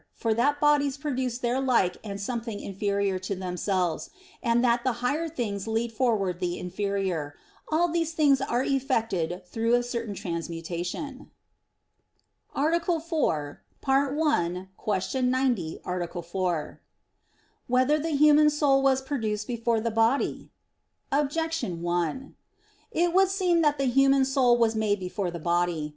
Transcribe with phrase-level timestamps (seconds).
[0.15, 4.09] For that bodies produce their like or something inferior to themselves,
[4.41, 7.35] and that the higher things lead forward the inferior
[7.71, 11.29] all these things are effected through a certain transmutation._______________________
[12.55, 14.67] FOURTH ARTICLE [I,
[15.05, 15.21] Q.
[15.21, 16.25] 90, Art.
[16.25, 16.81] 4]
[17.67, 20.49] Whether the Human Soul Was Produced Before the Body?
[21.11, 22.33] Objection 1:
[22.89, 25.89] It would seem that the human soul was made before the body.